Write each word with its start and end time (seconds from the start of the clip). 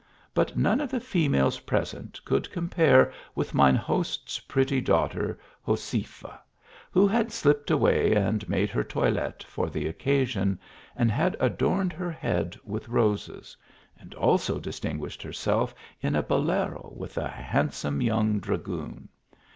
But 0.33 0.57
none 0.57 0.81
of 0.81 0.89
the 0.89 0.99
females 0.99 1.59
present 1.59 2.19
could 2.25 2.51
com 2.51 2.69
pare 2.69 3.11
with 3.35 3.53
mine 3.53 3.75
host 3.75 4.23
s 4.25 4.39
pretty 4.39 4.81
daughter 4.81 5.37
Josefa, 5.67 6.39
who 6.89 7.05
had 7.07 7.31
slipped 7.31 7.69
away 7.69 8.15
and 8.15 8.49
made 8.49 8.71
her 8.71 8.83
toilette 8.83 9.43
for 9.43 9.69
the 9.69 9.85
occa 9.93 10.25
sion, 10.25 10.59
and 10.95 11.11
had 11.11 11.37
adorned 11.39 11.93
her 11.93 12.09
head 12.09 12.57
with 12.63 12.89
roses; 12.89 13.55
and 13.95 14.15
also 14.15 14.59
distinguished 14.59 15.21
herself 15.21 15.75
in 16.01 16.15
a 16.15 16.23
bolero 16.23 16.91
with 16.97 17.15
a 17.19 17.27
handsome 17.27 18.01
young 18.01 18.39
dragoon. 18.39 19.07